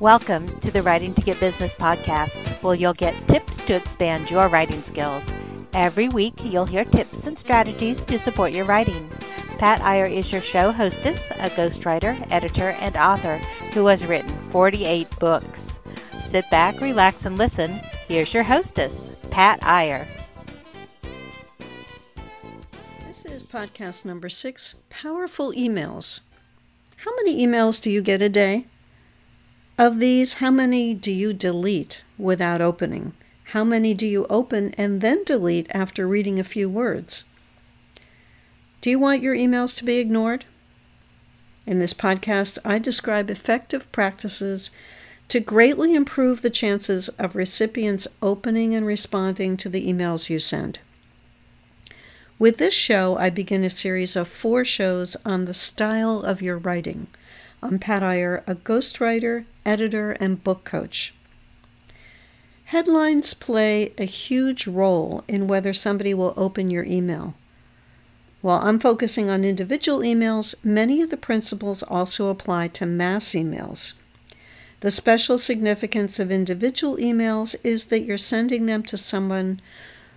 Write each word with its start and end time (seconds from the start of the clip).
Welcome 0.00 0.48
to 0.62 0.72
the 0.72 0.82
Writing 0.82 1.14
to 1.14 1.20
Get 1.20 1.38
Business 1.38 1.70
podcast, 1.74 2.32
where 2.64 2.74
you'll 2.74 2.94
get 2.94 3.14
tips 3.28 3.52
to 3.66 3.76
expand 3.76 4.28
your 4.28 4.48
writing 4.48 4.82
skills. 4.90 5.22
Every 5.72 6.08
week, 6.08 6.34
you'll 6.42 6.66
hear 6.66 6.82
tips 6.82 7.24
and 7.24 7.38
strategies 7.38 8.00
to 8.06 8.18
support 8.24 8.52
your 8.52 8.64
writing. 8.64 9.08
Pat 9.58 9.80
Iyer 9.82 10.04
is 10.04 10.28
your 10.32 10.42
show 10.42 10.72
hostess, 10.72 11.20
a 11.38 11.48
ghostwriter, 11.50 12.26
editor, 12.32 12.70
and 12.70 12.96
author 12.96 13.36
who 13.72 13.86
has 13.86 14.04
written 14.04 14.36
48 14.50 15.08
books. 15.20 15.46
Sit 16.32 16.50
back, 16.50 16.80
relax, 16.80 17.16
and 17.24 17.38
listen. 17.38 17.70
Here's 18.08 18.34
your 18.34 18.42
hostess, 18.42 18.92
Pat 19.30 19.62
Iyer. 19.62 20.08
This 23.06 23.24
is 23.24 23.44
podcast 23.44 24.04
number 24.04 24.28
six 24.28 24.74
Powerful 24.90 25.52
Emails. 25.52 26.18
How 26.96 27.14
many 27.14 27.46
emails 27.46 27.80
do 27.80 27.92
you 27.92 28.02
get 28.02 28.20
a 28.20 28.28
day? 28.28 28.66
Of 29.76 29.98
these, 29.98 30.34
how 30.34 30.52
many 30.52 30.94
do 30.94 31.10
you 31.10 31.32
delete 31.32 32.04
without 32.16 32.60
opening? 32.60 33.12
How 33.46 33.64
many 33.64 33.92
do 33.92 34.06
you 34.06 34.24
open 34.30 34.72
and 34.78 35.00
then 35.00 35.24
delete 35.24 35.66
after 35.74 36.06
reading 36.06 36.38
a 36.38 36.44
few 36.44 36.68
words? 36.68 37.24
Do 38.80 38.88
you 38.88 39.00
want 39.00 39.22
your 39.22 39.34
emails 39.34 39.76
to 39.78 39.84
be 39.84 39.98
ignored? 39.98 40.44
In 41.66 41.80
this 41.80 41.92
podcast, 41.92 42.58
I 42.64 42.78
describe 42.78 43.28
effective 43.30 43.90
practices 43.90 44.70
to 45.28 45.40
greatly 45.40 45.94
improve 45.94 46.42
the 46.42 46.50
chances 46.50 47.08
of 47.08 47.34
recipients 47.34 48.06
opening 48.22 48.74
and 48.74 48.86
responding 48.86 49.56
to 49.56 49.68
the 49.68 49.90
emails 49.92 50.30
you 50.30 50.38
send. 50.38 50.78
With 52.38 52.58
this 52.58 52.74
show, 52.74 53.16
I 53.16 53.30
begin 53.30 53.64
a 53.64 53.70
series 53.70 54.14
of 54.14 54.28
four 54.28 54.64
shows 54.64 55.16
on 55.24 55.46
the 55.46 55.54
style 55.54 56.20
of 56.22 56.42
your 56.42 56.58
writing. 56.58 57.08
I'm 57.66 57.78
Pat 57.78 58.02
Iyer, 58.02 58.44
a 58.46 58.56
ghostwriter, 58.56 59.46
editor, 59.64 60.10
and 60.20 60.44
book 60.44 60.64
coach. 60.64 61.14
Headlines 62.66 63.32
play 63.32 63.94
a 63.96 64.04
huge 64.04 64.66
role 64.66 65.24
in 65.28 65.46
whether 65.48 65.72
somebody 65.72 66.12
will 66.12 66.34
open 66.36 66.68
your 66.70 66.84
email. 66.84 67.32
While 68.42 68.60
I'm 68.60 68.78
focusing 68.78 69.30
on 69.30 69.46
individual 69.46 70.00
emails, 70.00 70.62
many 70.62 71.00
of 71.00 71.08
the 71.08 71.16
principles 71.16 71.82
also 71.82 72.28
apply 72.28 72.68
to 72.68 72.84
mass 72.84 73.30
emails. 73.30 73.94
The 74.80 74.90
special 74.90 75.38
significance 75.38 76.20
of 76.20 76.30
individual 76.30 76.98
emails 76.98 77.56
is 77.64 77.86
that 77.86 78.02
you're 78.02 78.18
sending 78.18 78.66
them 78.66 78.82
to 78.82 78.98
someone 78.98 79.58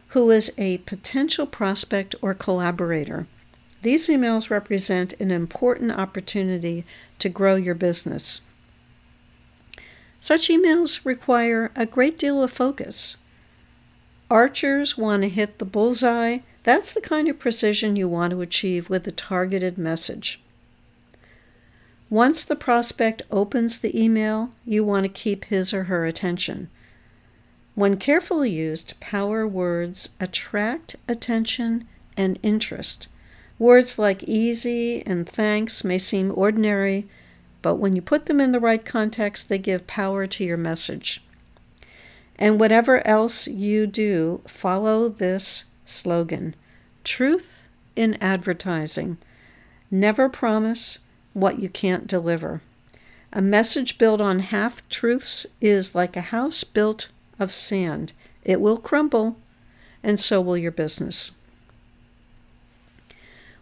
who 0.07 0.29
is 0.31 0.51
a 0.57 0.79
potential 0.79 1.45
prospect 1.45 2.13
or 2.21 2.33
collaborator. 2.33 3.25
These 3.81 4.07
emails 4.07 4.49
represent 4.49 5.13
an 5.19 5.31
important 5.31 5.91
opportunity 5.91 6.85
to 7.19 7.29
grow 7.29 7.55
your 7.55 7.75
business. 7.75 8.41
Such 10.19 10.49
emails 10.49 11.05
require 11.05 11.71
a 11.75 11.85
great 11.85 12.17
deal 12.17 12.41
of 12.41 12.51
focus. 12.51 13.17
Archers 14.29 14.97
want 14.97 15.23
to 15.23 15.29
hit 15.29 15.59
the 15.59 15.65
bullseye. 15.65 16.39
That's 16.63 16.91
the 16.91 17.01
kind 17.01 17.29
of 17.29 17.39
precision 17.39 17.95
you 17.95 18.09
want 18.09 18.31
to 18.31 18.41
achieve 18.41 18.89
with 18.89 19.07
a 19.07 19.11
targeted 19.11 19.77
message. 19.77 20.41
Once 22.09 22.43
the 22.43 22.55
prospect 22.55 23.21
opens 23.31 23.77
the 23.77 24.01
email, 24.01 24.51
you 24.65 24.83
want 24.83 25.05
to 25.05 25.09
keep 25.09 25.45
his 25.45 25.73
or 25.73 25.85
her 25.85 26.05
attention. 26.05 26.69
When 27.75 27.97
carefully 27.97 28.49
used, 28.49 28.99
power 28.99 29.47
words 29.47 30.15
attract 30.19 30.95
attention 31.07 31.87
and 32.17 32.39
interest. 32.41 33.07
Words 33.59 33.97
like 33.97 34.23
easy 34.23 35.01
and 35.05 35.27
thanks 35.27 35.83
may 35.83 35.97
seem 35.97 36.31
ordinary, 36.35 37.07
but 37.61 37.75
when 37.75 37.95
you 37.95 38.01
put 38.01 38.27
them 38.27 38.39
in 38.39 38.51
the 38.51 38.59
right 38.59 38.85
context, 38.85 39.49
they 39.49 39.57
give 39.57 39.87
power 39.87 40.27
to 40.27 40.43
your 40.43 40.57
message. 40.57 41.23
And 42.37 42.59
whatever 42.59 43.05
else 43.05 43.47
you 43.47 43.87
do, 43.87 44.41
follow 44.47 45.09
this 45.09 45.65
slogan 45.85 46.55
Truth 47.03 47.63
in 47.95 48.15
advertising. 48.21 49.17
Never 49.89 50.29
promise 50.29 50.99
what 51.33 51.59
you 51.59 51.69
can't 51.69 52.05
deliver. 52.05 52.61
A 53.33 53.41
message 53.41 53.97
built 53.97 54.21
on 54.21 54.39
half 54.39 54.87
truths 54.89 55.47
is 55.61 55.95
like 55.95 56.15
a 56.15 56.21
house 56.21 56.63
built 56.63 57.09
of 57.39 57.51
sand. 57.51 58.13
It 58.43 58.61
will 58.61 58.77
crumble, 58.77 59.37
and 60.03 60.19
so 60.19 60.41
will 60.41 60.57
your 60.57 60.71
business. 60.71 61.37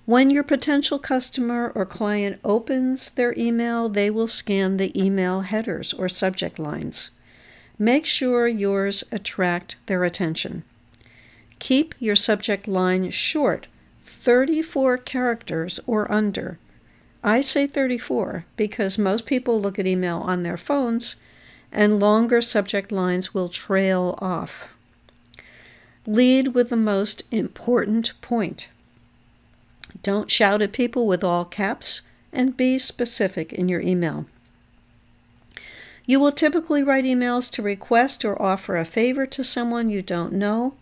When 0.05 0.29
your 0.29 0.43
potential 0.43 0.99
customer 0.99 1.71
or 1.73 1.83
client 1.83 2.39
opens 2.43 3.09
their 3.09 3.33
email, 3.35 3.89
they 3.89 4.11
will 4.11 4.27
scan 4.27 4.77
the 4.77 4.93
email 4.99 5.41
headers 5.41 5.93
or 5.93 6.07
subject 6.09 6.59
lines. 6.59 7.11
Make 7.79 8.05
sure 8.05 8.47
yours 8.47 9.03
attract 9.11 9.77
their 9.87 10.03
attention. 10.03 10.63
Keep 11.57 11.95
your 11.99 12.15
subject 12.15 12.67
line 12.67 13.09
short, 13.09 13.65
34 14.01 14.99
characters 14.99 15.79
or 15.87 16.11
under. 16.11 16.59
I 17.23 17.41
say 17.41 17.65
34 17.65 18.45
because 18.55 18.99
most 18.99 19.25
people 19.25 19.59
look 19.59 19.79
at 19.79 19.87
email 19.87 20.19
on 20.19 20.43
their 20.43 20.57
phones 20.57 21.15
and 21.71 21.99
longer 21.99 22.43
subject 22.43 22.91
lines 22.91 23.33
will 23.33 23.49
trail 23.49 24.19
off. 24.19 24.69
Lead 26.05 26.49
with 26.49 26.69
the 26.69 26.77
most 26.77 27.23
important 27.31 28.13
point. 28.21 28.69
Don't 30.03 30.31
shout 30.31 30.61
at 30.61 30.71
people 30.71 31.07
with 31.07 31.23
all 31.23 31.45
caps 31.45 32.01
and 32.31 32.57
be 32.57 32.77
specific 32.77 33.53
in 33.53 33.69
your 33.69 33.81
email. 33.81 34.25
You 36.05 36.19
will 36.19 36.31
typically 36.31 36.83
write 36.83 37.05
emails 37.05 37.51
to 37.51 37.61
request 37.61 38.23
or 38.23 38.39
offer 38.39 38.77
a 38.77 38.85
favor 38.85 39.25
to 39.25 39.43
someone 39.43 39.89
you 39.89 40.01
don't 40.01 40.33
know 40.33 40.75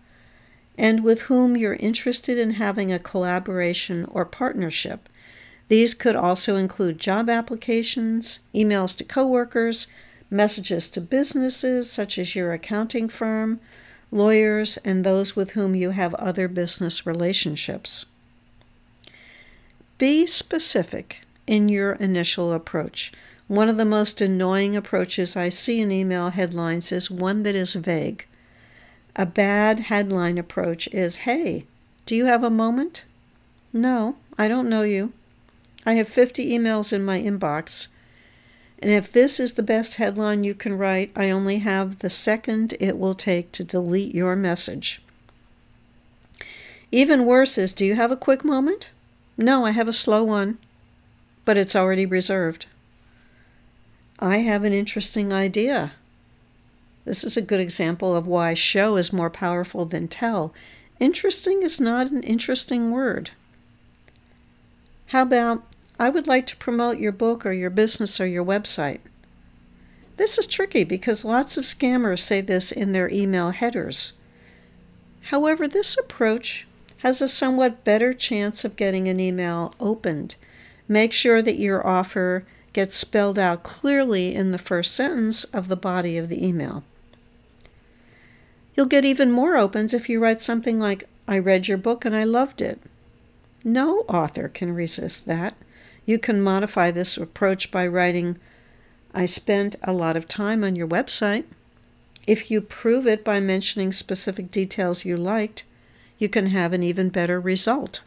and 0.78 1.03
with 1.03 1.23
whom 1.23 1.56
you're 1.56 1.75
interested 1.75 2.38
in 2.38 2.52
having 2.52 2.91
a 2.91 3.00
collaboration 3.00 4.06
or 4.06 4.25
partnership. 4.25 5.07
These 5.68 5.94
could 5.94 6.16
also 6.16 6.56
include 6.56 7.00
job 7.00 7.29
applications, 7.29 8.46
emails 8.53 8.97
to 8.97 9.03
coworkers, 9.03 9.88
messages 10.29 10.90
to 10.90 11.02
businesses 11.02 11.91
such 11.91 12.18
as 12.18 12.35
your 12.35 12.53
accounting 12.53 13.07
firm, 13.07 13.59
lawyers, 14.12 14.78
and 14.78 15.03
those 15.03 15.35
with 15.35 15.52
whom 15.52 15.75
you 15.75 15.91
have 15.91 16.13
other 16.16 16.47
business 16.47 17.06
relationships. 17.06 18.07
Be 19.98 20.26
specific 20.26 21.22
in 21.46 21.70
your 21.70 21.94
initial 21.94 22.52
approach. 22.52 23.12
One 23.48 23.70
of 23.70 23.78
the 23.78 23.86
most 23.86 24.22
annoying 24.22 24.76
approaches 24.76 25.36
I 25.36 25.50
see 25.50 25.81
in 25.81 25.92
email 25.92 26.30
headlines 26.30 26.92
is 26.92 27.12
one 27.12 27.44
that 27.44 27.56
is 27.56 27.76
vague. 27.76 28.26
A 29.16 29.28
bad 29.28 29.82
headline 29.82 30.40
approach 30.40 30.88
is 30.88 31.18
Hey, 31.18 31.66
do 32.08 32.16
you 32.16 32.26
have 32.26 32.44
a 32.44 32.50
moment? 32.50 33.06
No, 33.72 34.16
I 34.38 34.48
don't 34.48 34.70
know 34.70 34.82
you. 34.82 35.14
I 35.86 35.94
have 35.94 36.09
50 36.09 36.50
emails 36.50 36.92
in 36.92 37.06
my 37.06 37.20
inbox. 37.20 37.90
And 38.80 38.92
if 38.92 39.12
this 39.12 39.40
is 39.40 39.53
the 39.53 39.64
best 39.64 39.96
headline 39.96 40.44
you 40.44 40.56
can 40.56 40.78
write, 40.78 41.12
I 41.16 41.30
only 41.30 41.59
have 41.59 42.00
the 42.00 42.09
second 42.09 42.76
it 42.80 42.98
will 42.98 43.16
take 43.16 43.52
to 43.53 43.64
delete 43.64 44.16
your 44.16 44.36
message. 44.36 45.02
Even 46.92 47.26
worse 47.26 47.58
is 47.58 47.74
Do 47.74 47.86
you 47.86 47.96
have 47.96 48.12
a 48.12 48.18
quick 48.18 48.44
moment? 48.44 48.90
No, 49.38 49.66
I 49.66 49.72
have 49.72 49.88
a 49.88 49.94
slow 49.94 50.24
one, 50.24 50.60
but 51.46 51.58
it's 51.58 51.76
already 51.76 52.06
reserved. 52.06 52.68
I 54.20 54.38
have 54.38 54.64
an 54.64 54.74
interesting 54.74 55.34
idea. 55.34 55.94
This 57.06 57.24
is 57.24 57.36
a 57.36 57.42
good 57.42 57.60
example 57.60 58.16
of 58.16 58.28
why 58.28 58.54
show 58.54 58.96
is 58.96 59.12
more 59.12 59.30
powerful 59.30 59.86
than 59.86 60.08
tell. 60.08 60.54
Interesting 61.00 61.64
is 61.64 61.80
not 61.80 62.12
an 62.12 62.24
interesting 62.24 62.92
word. 62.92 63.32
How 65.08 65.24
about, 65.24 65.64
I 66.00 66.10
would 66.10 66.28
like 66.28 66.48
to 66.48 66.58
promote 66.58 67.00
your 67.00 67.12
book 67.12 67.46
or 67.46 67.52
your 67.52 67.70
business 67.70 68.22
or 68.22 68.28
your 68.28 68.46
website? 68.46 69.00
This 70.18 70.38
is 70.38 70.46
tricky 70.46 70.84
because 70.84 71.26
lots 71.26 71.58
of 71.58 71.66
scammers 71.66 72.20
say 72.20 72.40
this 72.40 72.72
in 72.72 72.91
their 72.91 73.09
email 73.09 73.50
headers. 73.50 74.14
However, 75.24 75.68
this 75.68 75.97
approach 75.97 76.68
has 77.03 77.22
a 77.22 77.28
somewhat 77.28 77.84
better 77.84 78.14
chance 78.14 78.64
of 78.64 78.78
getting 78.78 79.09
an 79.09 79.20
email 79.20 79.73
opened. 79.78 80.35
Make 80.88 81.11
sure 81.11 81.41
that 81.41 81.59
your 81.59 81.85
offer 81.85 82.46
gets 82.72 82.97
spelled 82.97 83.38
out 83.38 83.61
clearly 83.61 84.34
in 84.34 84.52
the 84.52 84.58
first 84.58 84.96
sentence 84.96 85.44
of 85.44 85.67
the 85.67 85.76
body 85.76 86.17
of 86.17 86.29
the 86.29 86.47
email. 86.47 86.82
You'll 88.73 88.85
get 88.85 89.03
even 89.03 89.34
more 89.34 89.58
opens 89.58 89.94
if 89.94 90.08
you 90.08 90.22
write 90.22 90.41
something 90.41 90.79
like, 90.79 91.03
I 91.28 91.40
read 91.40 91.67
your 91.67 91.78
book 91.78 92.05
and 92.05 92.16
I 92.16 92.23
loved 92.23 92.61
it. 92.61 92.79
No 93.66 94.00
author 94.08 94.47
can 94.47 94.73
resist 94.73 95.26
that. 95.26 95.55
You 96.05 96.17
can 96.17 96.41
modify 96.41 96.90
this 96.90 97.17
approach 97.17 97.70
by 97.70 97.85
writing, 97.85 98.40
I 99.14 99.26
spent 99.26 99.76
a 99.84 99.91
lot 99.91 100.16
of 100.16 100.29
time 100.29 100.64
on 100.64 100.78
your 100.78 100.88
website. 100.88 101.44
If 102.26 102.50
you 102.50 102.61
prove 102.61 103.05
it 103.05 103.26
by 103.26 103.41
mentioning 103.41 103.91
specific 103.91 104.52
details 104.52 105.03
you 105.03 105.17
liked, 105.17 105.66
you 106.23 106.29
can 106.29 106.47
have 106.47 106.72
an 106.72 106.81
even 106.81 107.09
better 107.09 107.37
result. 107.37 107.99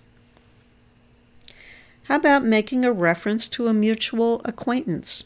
How 2.05 2.17
about 2.17 2.45
making 2.45 2.83
a 2.83 2.91
reference 2.91 3.47
to 3.49 3.69
a 3.69 3.75
mutual 3.75 4.41
acquaintance? 4.47 5.25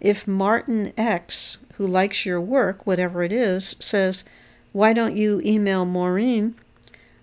If 0.00 0.26
Martin 0.26 0.92
X, 0.98 1.58
who 1.74 1.86
likes 1.86 2.26
your 2.26 2.40
work, 2.40 2.86
whatever 2.86 3.22
it 3.22 3.30
is, 3.30 3.76
says, 3.78 4.24
Why 4.72 4.92
don't 4.92 5.16
you 5.16 5.40
email 5.44 5.84
Maureen? 5.84 6.56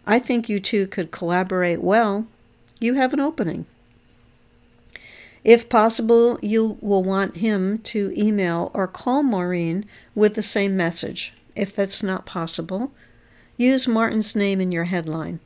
I 0.07 0.17
think 0.17 0.47
you 0.47 0.61
two 0.61 0.87
could 0.87 1.11
collaborate 1.11 1.81
well. 1.81 2.25
You 2.79 2.93
have 2.93 3.11
an 3.11 3.19
opening. 3.19 3.65
If 5.43 5.67
possible, 5.67 6.39
you 6.41 6.77
will 6.79 7.03
want 7.03 7.37
him 7.37 7.79
to 7.79 8.13
email 8.15 8.71
or 8.73 8.87
call 8.87 9.23
Maureen 9.23 9.85
with 10.15 10.35
the 10.35 10.43
same 10.43 10.77
message. 10.77 11.33
If 11.53 11.75
that's 11.75 12.01
not 12.01 12.25
possible, 12.25 12.93
use 13.61 13.87
Martin's 13.87 14.35
name 14.35 14.59
in 14.59 14.71
your 14.71 14.85
headline. 14.85 15.39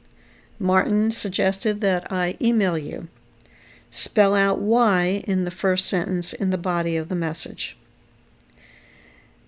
Martin 0.58 1.12
suggested 1.12 1.82
that 1.82 2.12
I 2.12 2.38
email 2.42 2.78
you. 2.78 3.08
Spell 3.90 4.34
out 4.34 4.60
why 4.60 5.24
in 5.28 5.44
the 5.44 5.52
first 5.52 5.86
sentence 5.86 6.34
in 6.34 6.50
the 6.50 6.58
body 6.58 6.96
of 6.96 7.10
the 7.10 7.16
message. 7.16 7.78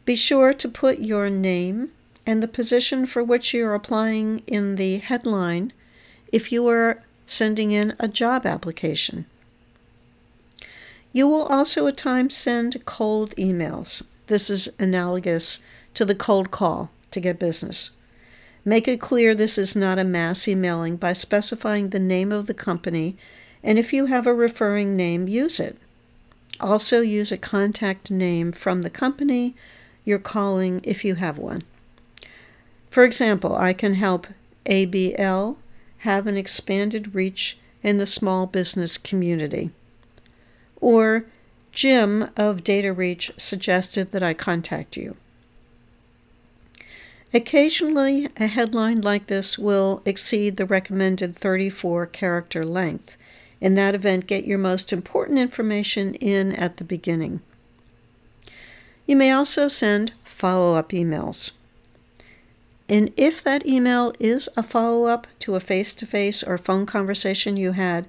Be 0.05 0.15
sure 0.15 0.53
to 0.53 0.69
put 0.69 0.99
your 0.99 1.29
name 1.29 1.91
and 2.25 2.43
the 2.43 2.47
position 2.47 3.05
for 3.05 3.23
which 3.23 3.53
you're 3.53 3.73
applying 3.73 4.39
in 4.47 4.75
the 4.75 4.97
headline 4.99 5.71
if 6.31 6.51
you 6.51 6.67
are 6.67 7.03
sending 7.25 7.71
in 7.71 7.93
a 7.99 8.07
job 8.07 8.45
application. 8.45 9.25
You 11.13 11.27
will 11.27 11.43
also 11.43 11.87
at 11.87 11.97
times 11.97 12.35
send 12.35 12.85
cold 12.85 13.33
emails. 13.37 14.03
This 14.27 14.49
is 14.49 14.69
analogous 14.77 15.59
to 15.93 16.05
the 16.05 16.15
cold 16.15 16.51
call 16.51 16.91
to 17.11 17.19
get 17.19 17.39
business. 17.39 17.91
Make 18.65 18.87
it 18.87 18.99
clear 18.99 19.33
this 19.33 19.57
is 19.57 19.75
not 19.75 19.99
a 19.99 20.03
mass 20.03 20.47
emailing 20.47 20.97
by 20.97 21.13
specifying 21.13 21.89
the 21.89 21.99
name 21.99 22.31
of 22.31 22.47
the 22.47 22.53
company, 22.53 23.15
and 23.63 23.79
if 23.79 23.93
you 23.93 24.07
have 24.07 24.27
a 24.27 24.33
referring 24.33 24.95
name, 24.95 25.27
use 25.27 25.59
it. 25.59 25.77
Also, 26.59 27.01
use 27.01 27.31
a 27.31 27.37
contact 27.37 28.09
name 28.09 28.51
from 28.51 28.81
the 28.81 28.89
company 28.89 29.55
you're 30.03 30.19
calling 30.19 30.81
if 30.83 31.03
you 31.03 31.15
have 31.15 31.37
one. 31.37 31.63
For 32.89 33.03
example, 33.03 33.55
I 33.55 33.73
can 33.73 33.93
help 33.93 34.27
ABL 34.65 35.57
have 35.99 36.27
an 36.27 36.37
expanded 36.37 37.13
reach 37.13 37.57
in 37.83 37.97
the 37.97 38.05
small 38.05 38.47
business 38.47 38.97
community. 38.97 39.71
Or 40.81 41.25
Jim 41.71 42.29
of 42.35 42.63
Data 42.63 42.91
Reach 42.93 43.31
suggested 43.37 44.11
that 44.11 44.23
I 44.23 44.33
contact 44.33 44.97
you. 44.97 45.15
Occasionally, 47.37 48.27
a 48.37 48.47
headline 48.47 49.01
like 49.01 49.27
this 49.27 49.59
will 49.59 50.01
exceed 50.05 50.57
the 50.57 50.65
recommended 50.65 51.35
34 51.35 52.07
character 52.07 52.65
length. 52.65 53.15
In 53.61 53.75
that 53.75 53.93
event, 53.93 54.25
get 54.25 54.45
your 54.45 54.57
most 54.57 54.91
important 54.91 55.37
information 55.37 56.15
in 56.15 56.53
at 56.53 56.77
the 56.77 56.83
beginning. 56.83 57.41
You 59.05 59.17
may 59.17 59.29
also 59.29 59.67
send 59.67 60.15
follow 60.23 60.73
up 60.73 60.89
emails. 60.89 61.51
And 62.89 63.13
if 63.15 63.43
that 63.43 63.67
email 63.67 64.13
is 64.19 64.49
a 64.57 64.63
follow 64.63 65.05
up 65.05 65.27
to 65.37 65.53
a 65.53 65.59
face 65.59 65.93
to 65.93 66.07
face 66.07 66.41
or 66.41 66.57
phone 66.57 66.87
conversation 66.87 67.55
you 67.55 67.73
had, 67.73 68.07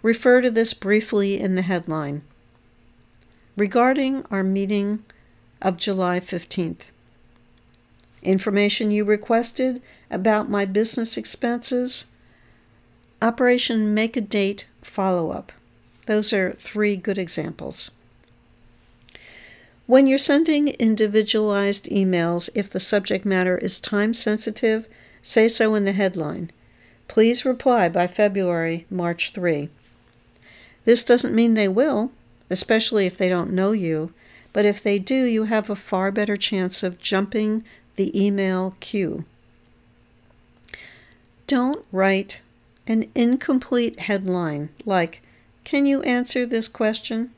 refer 0.00 0.40
to 0.42 0.50
this 0.50 0.74
briefly 0.74 1.40
in 1.40 1.56
the 1.56 1.62
headline. 1.62 2.22
Regarding 3.56 4.24
our 4.30 4.44
meeting 4.44 5.02
of 5.60 5.76
July 5.76 6.20
15th, 6.20 6.82
information 8.22 8.90
you 8.90 9.04
requested 9.04 9.80
about 10.10 10.50
my 10.50 10.64
business 10.64 11.16
expenses, 11.16 12.06
Operation 13.22 13.92
Make 13.94 14.16
a 14.16 14.20
Date 14.20 14.68
follow 14.82 15.30
up. 15.30 15.52
Those 16.06 16.32
are 16.32 16.52
three 16.52 16.96
good 16.96 17.18
examples. 17.18 17.92
When 19.86 20.06
you're 20.06 20.18
sending 20.18 20.68
individualized 20.68 21.86
emails, 21.86 22.48
if 22.54 22.70
the 22.70 22.80
subject 22.80 23.24
matter 23.24 23.58
is 23.58 23.80
time 23.80 24.14
sensitive, 24.14 24.88
say 25.20 25.48
so 25.48 25.74
in 25.74 25.84
the 25.84 25.92
headline. 25.92 26.50
Please 27.08 27.44
reply 27.44 27.88
by 27.88 28.06
February, 28.06 28.86
March 28.88 29.32
3. 29.32 29.68
This 30.84 31.02
doesn't 31.02 31.34
mean 31.34 31.54
they 31.54 31.68
will, 31.68 32.12
especially 32.48 33.06
if 33.06 33.18
they 33.18 33.28
don't 33.28 33.52
know 33.52 33.72
you, 33.72 34.14
but 34.52 34.64
if 34.64 34.82
they 34.82 34.98
do, 34.98 35.24
you 35.24 35.44
have 35.44 35.68
a 35.68 35.76
far 35.76 36.10
better 36.10 36.36
chance 36.36 36.82
of 36.82 37.00
jumping 37.00 37.64
the 37.96 38.24
email 38.26 38.76
queue. 38.80 39.24
Don't 41.46 41.84
write 41.90 42.42
an 42.86 43.10
incomplete 43.14 44.00
headline 44.00 44.70
like, 44.84 45.22
Can 45.64 45.86
you 45.86 46.02
answer 46.02 46.46
this 46.46 46.68
question? 46.68 47.30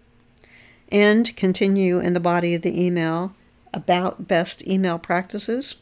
and 0.92 1.34
continue 1.36 1.98
in 1.98 2.12
the 2.12 2.20
body 2.20 2.54
of 2.54 2.60
the 2.60 2.84
email 2.84 3.34
about 3.72 4.28
best 4.28 4.64
email 4.68 4.98
practices. 4.98 5.76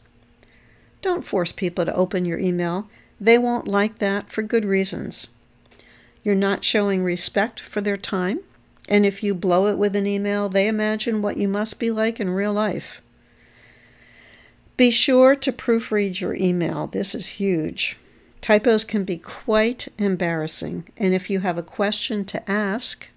Don't 1.01 1.25
force 1.25 1.51
people 1.51 1.83
to 1.83 1.93
open 1.93 2.23
your 2.23 2.39
email. 2.39 2.89
They 3.19 3.37
won't 3.37 3.67
like 3.67 3.99
that 3.99 4.29
for 4.31 4.41
good 4.41 4.63
reasons. 4.63 5.27
You're 6.23 6.33
not 6.33 6.63
showing 6.63 7.03
respect 7.03 7.59
for 7.59 7.81
their 7.81 7.97
time, 7.97 8.39
and 8.87 9.05
if 9.05 9.21
you 9.21 9.35
blow 9.35 9.67
it 9.67 9.77
with 9.77 9.95
an 9.95 10.07
email, 10.07 10.47
they 10.47 10.67
imagine 10.67 11.21
what 11.21 11.37
you 11.37 11.47
must 11.47 11.77
be 11.77 11.91
like 11.91 12.19
in 12.19 12.29
real 12.29 12.53
life. 12.53 13.01
Be 14.81 14.89
sure 14.89 15.35
to 15.35 15.51
proofread 15.51 16.19
your 16.21 16.33
email. 16.33 16.87
This 16.87 17.13
is 17.13 17.37
huge. 17.37 17.99
Typos 18.41 18.83
can 18.83 19.03
be 19.03 19.19
quite 19.19 19.89
embarrassing, 19.99 20.87
and 20.97 21.13
if 21.13 21.29
you 21.29 21.41
have 21.41 21.55
a 21.55 21.61
question 21.61 22.25
to 22.25 22.49
ask, 22.49 23.07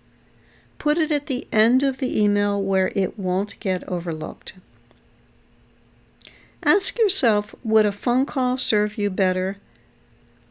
Put 0.76 0.98
it 0.98 1.10
at 1.10 1.26
the 1.26 1.48
end 1.50 1.82
of 1.82 1.96
the 1.96 2.20
email 2.20 2.62
where 2.62 2.92
it 2.94 3.18
won't 3.18 3.58
get 3.60 3.82
overlooked. 3.88 4.56
Ask 6.62 6.98
yourself 6.98 7.54
would 7.64 7.86
a 7.86 7.92
phone 7.92 8.26
call 8.26 8.58
serve 8.58 8.98
you 8.98 9.08
better? 9.08 9.56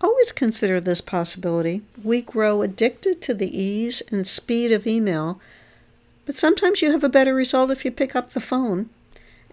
Always 0.02 0.32
consider 0.32 0.80
this 0.80 1.00
possibility. 1.00 1.84
We 2.04 2.22
grow 2.22 2.64
addicted 2.64 3.22
to 3.22 3.36
the 3.36 3.56
ease 3.56 4.02
and 4.12 4.26
speed 4.26 4.72
of 4.72 4.88
email, 4.88 5.40
but 6.26 6.40
sometimes 6.40 6.82
you 6.82 6.92
have 6.92 7.04
a 7.04 7.08
better 7.08 7.36
result 7.36 7.70
if 7.70 7.86
you 7.86 7.92
pick 7.92 8.16
up 8.16 8.32
the 8.32 8.42
phone 8.42 8.90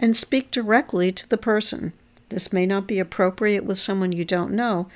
and 0.01 0.17
speak 0.17 0.51
directly 0.51 1.13
to 1.13 1.29
the 1.29 1.39
person. 1.39 1.93
This 2.31 2.53
may 2.53 2.67
not 2.67 2.89
be 2.89 2.99
appropriate 2.99 3.65
with 3.65 3.79
someone 3.79 4.13
you 4.13 4.25
don't 4.25 4.53
know, 4.53 4.89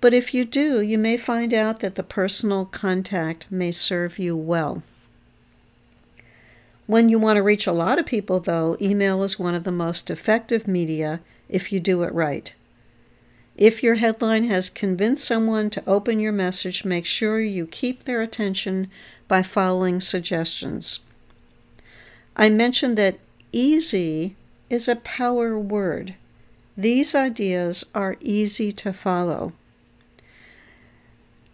but 0.00 0.12
if 0.12 0.34
you 0.34 0.44
do, 0.44 0.82
you 0.82 0.98
may 0.98 1.16
find 1.16 1.54
out 1.54 1.80
that 1.80 1.94
the 1.94 2.02
personal 2.02 2.66
contact 2.66 3.46
may 3.50 3.70
serve 3.70 4.18
you 4.18 4.36
well. 4.36 4.82
When 6.86 7.08
you 7.08 7.18
want 7.18 7.36
to 7.36 7.42
reach 7.42 7.66
a 7.66 7.72
lot 7.72 7.98
of 7.98 8.06
people, 8.06 8.40
though, 8.40 8.76
email 8.80 9.22
is 9.22 9.38
one 9.38 9.54
of 9.54 9.64
the 9.64 9.72
most 9.72 10.10
effective 10.10 10.66
media 10.66 11.20
if 11.48 11.70
you 11.72 11.80
do 11.80 12.02
it 12.02 12.12
right. 12.12 12.52
If 13.56 13.82
your 13.82 13.96
headline 13.96 14.44
has 14.44 14.70
convinced 14.70 15.24
someone 15.24 15.68
to 15.70 15.82
open 15.86 16.20
your 16.20 16.32
message, 16.32 16.84
make 16.84 17.04
sure 17.04 17.40
you 17.40 17.66
keep 17.66 18.04
their 18.04 18.22
attention 18.22 18.88
by 19.26 19.42
following 19.42 20.00
suggestions. 20.00 21.00
I 22.36 22.48
mentioned 22.48 22.96
that 22.98 23.18
easy 23.52 24.36
is 24.70 24.88
a 24.88 24.96
power 24.96 25.58
word. 25.58 26.14
These 26.76 27.14
ideas 27.14 27.84
are 27.94 28.16
easy 28.20 28.70
to 28.72 28.92
follow. 28.92 29.52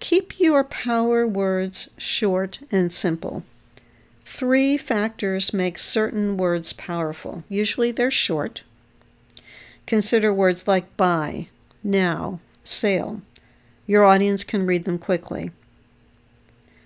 Keep 0.00 0.38
your 0.38 0.64
power 0.64 1.26
words 1.26 1.94
short 1.96 2.60
and 2.70 2.92
simple. 2.92 3.42
Three 4.24 4.76
factors 4.76 5.54
make 5.54 5.78
certain 5.78 6.36
words 6.36 6.72
powerful. 6.72 7.44
Usually 7.48 7.92
they're 7.92 8.10
short. 8.10 8.64
Consider 9.86 10.32
words 10.32 10.66
like 10.66 10.96
buy, 10.96 11.48
now, 11.82 12.40
sale. 12.64 13.22
Your 13.86 14.04
audience 14.04 14.44
can 14.44 14.66
read 14.66 14.84
them 14.84 14.98
quickly. 14.98 15.52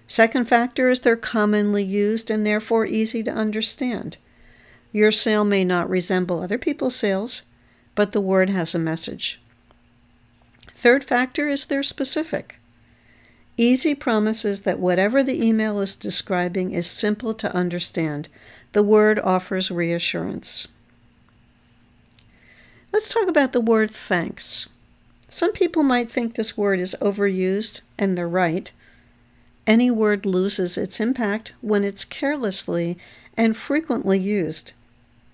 Second 0.07 0.49
factor 0.49 0.89
is 0.89 1.01
they're 1.01 1.17
commonly 1.17 1.85
used 1.85 2.31
and 2.31 2.47
therefore 2.47 2.87
easy 2.87 3.23
to 3.23 3.31
understand. 3.31 4.17
Your 4.92 5.12
sale 5.12 5.45
may 5.45 5.64
not 5.64 5.90
resemble 5.90 6.40
other 6.40 6.59
people's 6.59 6.97
sales, 6.97 7.42
but 7.95 8.12
the 8.12 8.21
word 8.21 8.50
has 8.50 8.75
a 8.75 8.78
message. 8.78 9.40
Third 10.73 11.04
factor 11.04 11.49
is 11.49 11.66
they're 11.66 11.83
specific. 11.83 12.59
Easy 13.57 13.95
promises 13.95 14.61
that 14.62 14.78
whatever 14.78 15.25
the 15.25 15.45
email 15.45 15.80
is 15.80 15.97
describing 15.97 16.71
is 16.71 16.87
simple 16.88 17.35
to 17.35 17.52
understand. 17.54 18.28
The 18.73 18.85
word 18.85 19.18
offers 19.18 19.71
reassurance. 19.71 20.68
Let's 22.92 23.12
talk 23.12 23.28
about 23.28 23.52
the 23.52 23.61
word 23.61 23.90
thanks. 23.90 24.68
Some 25.28 25.52
people 25.52 25.83
might 25.83 26.11
think 26.11 26.35
this 26.35 26.57
word 26.57 26.78
is 26.78 26.97
overused, 27.00 27.80
and 27.99 28.16
they're 28.16 28.28
right. 28.28 28.71
Any 29.66 29.90
word 29.90 30.25
loses 30.25 30.78
its 30.78 31.00
impact 31.00 31.52
when 31.61 31.85
it's 31.85 32.04
carelessly 32.04 32.97
and 33.37 33.57
frequently 33.57 34.18
used. 34.18 34.73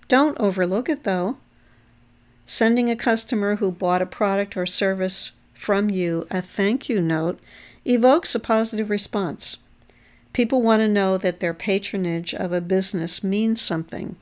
Don't 0.07 0.39
overlook 0.39 0.89
it, 0.89 1.03
though. 1.03 1.37
Sending 2.45 2.91
a 2.91 2.95
customer 2.95 3.55
who 3.55 3.71
bought 3.71 4.01
a 4.01 4.05
product 4.05 4.55
or 4.55 4.65
service 4.65 5.39
from 5.53 5.89
you 5.89 6.27
a 6.29 6.41
thank 6.41 6.89
you 6.89 7.01
note 7.01 7.39
evokes 7.85 8.35
a 8.35 8.39
positive 8.39 8.89
response. 8.89 9.57
People 10.33 10.61
want 10.61 10.81
to 10.81 10.87
know 10.87 11.17
that 11.17 11.39
their 11.39 11.53
patronage 11.53 12.33
of 12.33 12.51
a 12.51 12.61
business 12.61 13.23
means 13.23 13.61
something. 13.61 14.15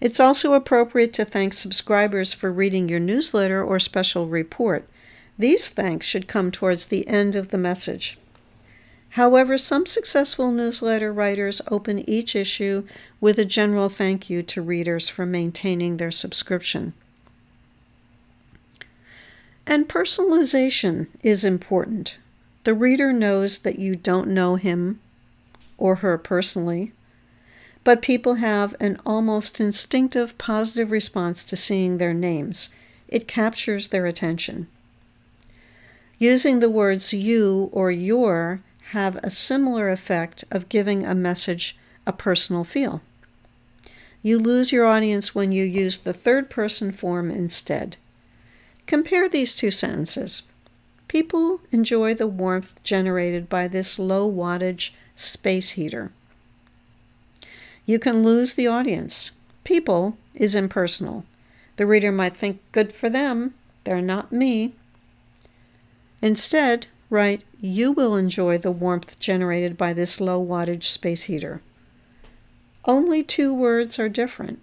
It's 0.00 0.20
also 0.20 0.54
appropriate 0.54 1.12
to 1.14 1.24
thank 1.24 1.52
subscribers 1.52 2.32
for 2.32 2.52
reading 2.52 2.88
your 2.88 3.00
newsletter 3.00 3.62
or 3.62 3.78
special 3.78 4.26
report. 4.26 4.88
These 5.38 5.68
thanks 5.68 6.06
should 6.06 6.28
come 6.28 6.50
towards 6.50 6.86
the 6.86 7.06
end 7.06 7.34
of 7.34 7.48
the 7.48 7.58
message. 7.58 8.18
However, 9.16 9.56
some 9.56 9.86
successful 9.86 10.52
newsletter 10.52 11.10
writers 11.10 11.62
open 11.70 12.06
each 12.06 12.36
issue 12.36 12.86
with 13.18 13.38
a 13.38 13.46
general 13.46 13.88
thank 13.88 14.28
you 14.28 14.42
to 14.42 14.60
readers 14.60 15.08
for 15.08 15.24
maintaining 15.24 15.96
their 15.96 16.10
subscription. 16.10 16.92
And 19.66 19.88
personalization 19.88 21.06
is 21.22 21.44
important. 21.44 22.18
The 22.64 22.74
reader 22.74 23.10
knows 23.10 23.60
that 23.60 23.78
you 23.78 23.96
don't 23.96 24.28
know 24.28 24.56
him 24.56 25.00
or 25.78 25.96
her 25.96 26.18
personally, 26.18 26.92
but 27.84 28.02
people 28.02 28.34
have 28.34 28.76
an 28.80 29.00
almost 29.06 29.62
instinctive 29.62 30.36
positive 30.36 30.90
response 30.90 31.42
to 31.44 31.56
seeing 31.56 31.96
their 31.96 32.12
names. 32.12 32.68
It 33.08 33.26
captures 33.26 33.88
their 33.88 34.04
attention. 34.04 34.66
Using 36.18 36.60
the 36.60 36.68
words 36.68 37.14
you 37.14 37.70
or 37.72 37.90
your 37.90 38.60
have 38.90 39.16
a 39.16 39.30
similar 39.30 39.90
effect 39.90 40.44
of 40.50 40.68
giving 40.68 41.04
a 41.04 41.14
message 41.14 41.76
a 42.06 42.12
personal 42.12 42.64
feel. 42.64 43.02
You 44.22 44.38
lose 44.38 44.72
your 44.72 44.86
audience 44.86 45.34
when 45.34 45.52
you 45.52 45.64
use 45.64 45.98
the 45.98 46.12
third 46.12 46.50
person 46.50 46.92
form 46.92 47.30
instead. 47.30 47.96
Compare 48.86 49.28
these 49.28 49.54
two 49.54 49.70
sentences. 49.70 50.44
People 51.08 51.60
enjoy 51.70 52.14
the 52.14 52.26
warmth 52.26 52.80
generated 52.82 53.48
by 53.48 53.68
this 53.68 53.98
low 53.98 54.30
wattage 54.30 54.90
space 55.14 55.70
heater. 55.70 56.12
You 57.84 57.98
can 57.98 58.24
lose 58.24 58.54
the 58.54 58.66
audience. 58.66 59.32
People 59.64 60.16
is 60.34 60.54
impersonal. 60.54 61.24
The 61.76 61.86
reader 61.86 62.10
might 62.10 62.36
think, 62.36 62.60
good 62.72 62.92
for 62.92 63.08
them, 63.08 63.54
they're 63.84 64.02
not 64.02 64.32
me. 64.32 64.74
Instead, 66.22 66.86
write, 67.10 67.44
you 67.60 67.92
will 67.92 68.16
enjoy 68.16 68.58
the 68.58 68.70
warmth 68.70 69.18
generated 69.20 69.76
by 69.76 69.92
this 69.92 70.20
low 70.20 70.44
wattage 70.44 70.84
space 70.84 71.24
heater. 71.24 71.60
Only 72.84 73.22
two 73.22 73.52
words 73.52 73.98
are 73.98 74.08
different, 74.08 74.60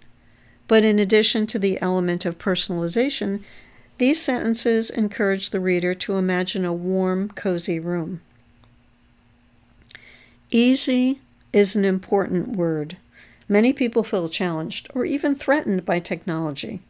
but 0.68 0.84
in 0.84 0.98
addition 0.98 1.46
to 1.48 1.58
the 1.58 1.80
element 1.80 2.24
of 2.24 2.38
personalization, 2.38 3.42
these 3.98 4.20
sentences 4.20 4.90
encourage 4.90 5.50
the 5.50 5.60
reader 5.60 5.94
to 5.94 6.16
imagine 6.16 6.64
a 6.64 6.72
warm, 6.72 7.28
cozy 7.30 7.78
room. 7.78 8.20
Easy 10.50 11.20
is 11.52 11.76
an 11.76 11.84
important 11.84 12.56
word. 12.56 12.96
Many 13.48 13.72
people 13.72 14.02
feel 14.02 14.28
challenged 14.28 14.88
or 14.94 15.04
even 15.04 15.34
threatened 15.34 15.84
by 15.84 16.00
technology, 16.00 16.80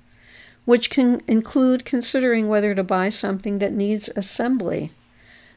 which 0.64 0.88
can 0.88 1.20
include 1.26 1.84
considering 1.84 2.49
whether 2.49 2.75
to 2.75 2.84
buy 2.84 3.08
something 3.08 3.58
that 3.58 3.73
needs 3.73 4.08
assembly 4.16 4.90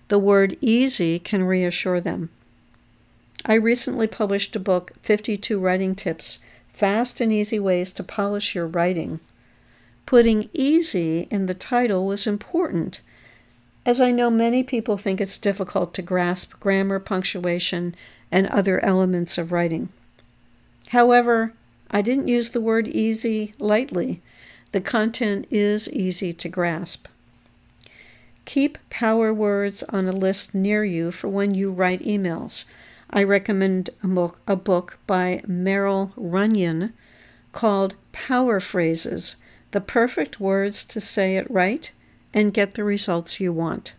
the 0.08 0.20
word 0.20 0.58
easy 0.62 1.20
can 1.20 1.44
reassure 1.44 2.00
them. 2.00 2.30
I 3.46 3.56
recently 3.56 4.08
published 4.08 4.56
a 4.56 4.60
book, 4.60 4.94
52 5.04 5.60
Writing 5.60 5.96
Tips 5.96 6.40
Fast 6.74 7.22
and 7.22 7.32
Easy 7.32 7.60
Ways 7.60 7.92
to 7.94 8.04
Polish 8.04 8.56
Your 8.56 8.68
Writing. 8.68 9.20
Putting 10.06 10.50
easy 10.54 11.28
in 11.30 11.48
the 11.48 11.54
title 11.54 12.06
was 12.06 12.28
important, 12.28 13.02
as 13.86 14.00
I 14.00 14.12
know 14.12 14.30
many 14.30 14.64
people 14.64 14.98
think 14.98 15.20
it's 15.20 15.38
difficult 15.38 15.94
to 15.94 16.02
grasp 16.02 16.60
grammar, 16.60 17.00
punctuation, 17.00 17.96
and 18.32 18.48
other 18.48 18.84
elements 18.84 19.38
of 19.38 19.52
writing. 19.52 19.90
However, 20.90 21.54
I 21.90 22.02
didn't 22.02 22.28
use 22.28 22.50
the 22.50 22.62
word 22.62 22.88
easy 22.88 23.54
lightly. 23.60 24.22
The 24.72 24.82
content 24.82 25.48
is 25.50 25.92
easy 25.92 26.34
to 26.34 26.50
grasp. 26.50 27.08
Keep 28.48 28.78
power 28.90 29.34
words 29.34 29.84
on 29.90 30.08
a 30.08 30.14
list 30.14 30.56
near 30.56 30.86
you 30.86 31.12
for 31.12 31.28
when 31.28 31.54
you 31.54 31.70
write 31.70 32.00
emails. 32.00 32.64
I 33.10 33.22
recommend 33.22 33.90
a 34.02 34.08
book, 34.08 34.40
a 34.48 34.56
book 34.56 35.00
by 35.06 35.42
Meryl 35.46 36.14
Runion 36.16 36.94
called 37.52 37.96
Power 38.14 38.62
Phrases 38.62 39.36
The 39.72 39.82
Perfect 39.82 40.40
Words 40.40 40.86
to 40.86 41.02
Say 41.02 41.36
It 41.36 41.52
Right 41.52 41.92
and 42.34 42.54
Get 42.54 42.76
the 42.76 42.86
Results 42.86 43.42
You 43.42 43.52
Want. 43.52 43.94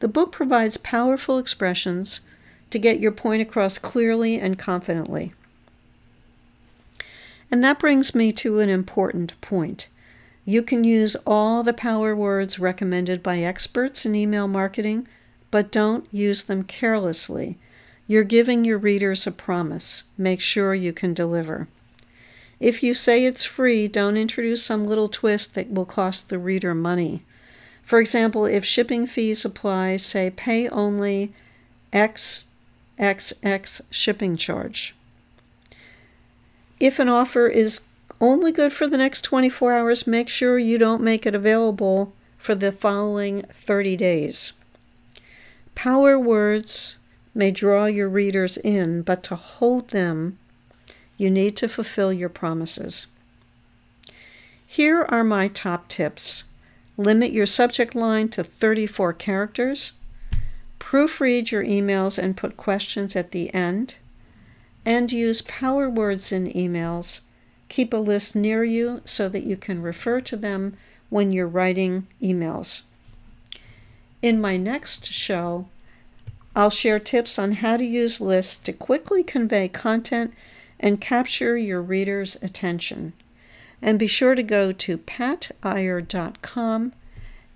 The 0.00 0.08
book 0.08 0.32
provides 0.32 0.78
powerful 0.78 1.36
expressions 1.36 2.22
to 2.70 2.78
get 2.78 3.00
your 3.00 3.12
point 3.12 3.42
across 3.42 3.76
clearly 3.76 4.40
and 4.40 4.58
confidently. 4.58 5.34
And 7.50 7.62
that 7.62 7.78
brings 7.78 8.14
me 8.14 8.32
to 8.32 8.60
an 8.60 8.70
important 8.70 9.38
point. 9.42 9.88
You 10.48 10.62
can 10.62 10.82
use 10.82 11.14
all 11.26 11.62
the 11.62 11.74
power 11.74 12.16
words 12.16 12.58
recommended 12.58 13.22
by 13.22 13.40
experts 13.40 14.06
in 14.06 14.14
email 14.14 14.48
marketing, 14.48 15.06
but 15.50 15.70
don't 15.70 16.06
use 16.10 16.42
them 16.42 16.64
carelessly. 16.64 17.58
You're 18.06 18.24
giving 18.24 18.64
your 18.64 18.78
readers 18.78 19.26
a 19.26 19.30
promise. 19.30 20.04
Make 20.16 20.40
sure 20.40 20.72
you 20.72 20.94
can 20.94 21.12
deliver. 21.12 21.68
If 22.60 22.82
you 22.82 22.94
say 22.94 23.26
it's 23.26 23.44
free, 23.44 23.88
don't 23.88 24.16
introduce 24.16 24.62
some 24.62 24.86
little 24.86 25.10
twist 25.10 25.54
that 25.54 25.70
will 25.70 25.84
cost 25.84 26.30
the 26.30 26.38
reader 26.38 26.74
money. 26.74 27.24
For 27.84 28.00
example, 28.00 28.46
if 28.46 28.64
shipping 28.64 29.06
fees 29.06 29.44
apply, 29.44 29.98
say 29.98 30.30
pay 30.30 30.66
only 30.70 31.34
XXX 31.92 33.82
shipping 33.90 34.38
charge. 34.38 34.96
If 36.80 36.98
an 36.98 37.10
offer 37.10 37.48
is 37.48 37.87
only 38.20 38.52
good 38.52 38.72
for 38.72 38.86
the 38.86 38.96
next 38.96 39.22
24 39.22 39.72
hours. 39.72 40.06
Make 40.06 40.28
sure 40.28 40.58
you 40.58 40.78
don't 40.78 41.02
make 41.02 41.26
it 41.26 41.34
available 41.34 42.12
for 42.36 42.54
the 42.54 42.72
following 42.72 43.42
30 43.42 43.96
days. 43.96 44.52
Power 45.74 46.18
words 46.18 46.96
may 47.34 47.50
draw 47.50 47.86
your 47.86 48.08
readers 48.08 48.56
in, 48.56 49.02
but 49.02 49.22
to 49.24 49.36
hold 49.36 49.90
them, 49.90 50.38
you 51.16 51.30
need 51.30 51.56
to 51.56 51.68
fulfill 51.68 52.12
your 52.12 52.28
promises. 52.28 53.06
Here 54.66 55.02
are 55.02 55.24
my 55.24 55.48
top 55.48 55.88
tips 55.88 56.44
limit 56.96 57.30
your 57.30 57.46
subject 57.46 57.94
line 57.94 58.28
to 58.28 58.42
34 58.42 59.12
characters, 59.12 59.92
proofread 60.80 61.52
your 61.52 61.64
emails 61.64 62.18
and 62.18 62.36
put 62.36 62.56
questions 62.56 63.14
at 63.14 63.30
the 63.30 63.54
end, 63.54 63.94
and 64.84 65.12
use 65.12 65.40
power 65.42 65.88
words 65.88 66.32
in 66.32 66.48
emails 66.48 67.20
Keep 67.68 67.92
a 67.92 67.98
list 67.98 68.34
near 68.34 68.64
you 68.64 69.02
so 69.04 69.28
that 69.28 69.44
you 69.44 69.56
can 69.56 69.82
refer 69.82 70.20
to 70.22 70.36
them 70.36 70.76
when 71.10 71.32
you're 71.32 71.46
writing 71.46 72.06
emails. 72.22 72.84
In 74.22 74.40
my 74.40 74.56
next 74.56 75.06
show, 75.06 75.66
I'll 76.56 76.70
share 76.70 76.98
tips 76.98 77.38
on 77.38 77.52
how 77.52 77.76
to 77.76 77.84
use 77.84 78.20
lists 78.20 78.56
to 78.58 78.72
quickly 78.72 79.22
convey 79.22 79.68
content 79.68 80.34
and 80.80 81.00
capture 81.00 81.56
your 81.56 81.80
reader's 81.82 82.34
attention. 82.42 83.12
And 83.80 83.98
be 83.98 84.08
sure 84.08 84.34
to 84.34 84.42
go 84.42 84.72
to 84.72 84.98
patiyer.com 84.98 86.92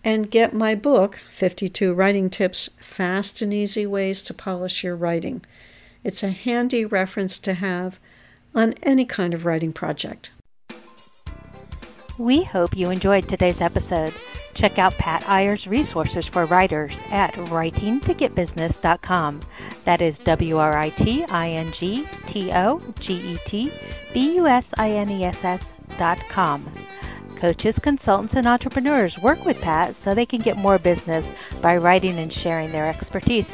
and 0.05 0.31
get 0.31 0.55
my 0.55 0.75
book, 0.75 1.21
52 1.33 1.95
Writing 1.95 2.31
Tips 2.31 2.69
Fast 2.81 3.43
and 3.43 3.53
Easy 3.53 3.87
Ways 3.87 4.23
to 4.23 4.35
Polish 4.35 4.85
Your 4.85 4.97
Writing. 4.97 5.45
It's 6.05 6.23
a 6.23 6.31
handy 6.31 6.85
reference 6.85 7.39
to 7.39 7.55
have 7.55 7.99
on 8.55 8.75
any 8.83 9.05
kind 9.05 9.35
of 9.35 9.45
writing 9.45 9.73
project. 9.73 10.31
We 12.19 12.43
hope 12.45 12.77
you 12.77 12.91
enjoyed 12.91 13.29
today's 13.29 13.61
episode. 13.61 14.15
Check 14.55 14.79
out 14.79 14.95
Pat 14.95 15.25
Iyer's 15.25 15.67
resources 15.67 16.25
for 16.27 16.47
writers 16.47 16.93
at 17.11 17.35
writingtogetbusiness.com. 17.35 19.41
That 19.85 20.01
is 20.03 20.17
W 20.19 20.59
R 20.59 20.77
I 20.77 20.91
T 20.91 21.25
I 21.25 21.49
N 21.51 21.73
G 21.73 22.07
T 22.27 22.53
O 22.53 22.79
G 23.01 23.15
E 23.15 23.37
T 23.47 23.73
B 24.13 24.37
U 24.37 24.47
S 24.47 24.65
I 24.79 24.91
N 24.91 25.11
E 25.11 25.25
S 25.25 25.39
S 25.43 25.65
dot 25.99 26.21
com. 26.29 26.71
Coaches, 27.37 27.77
consultants, 27.83 28.37
and 28.37 28.47
entrepreneurs 28.47 29.19
work 29.19 29.45
with 29.45 29.61
Pat 29.61 29.97
so 30.03 30.15
they 30.15 30.27
can 30.27 30.41
get 30.41 30.57
more 30.57 30.79
business 30.79 31.27
by 31.61 31.77
writing 31.77 32.17
and 32.19 32.33
sharing 32.33 32.71
their 32.71 32.89
expertise. 32.89 33.47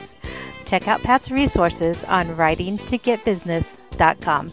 Check 0.67 0.87
out 0.89 1.01
Pat's 1.01 1.31
resources 1.31 2.05
on 2.05 2.27
writingtogetbusiness.com. 2.37 4.53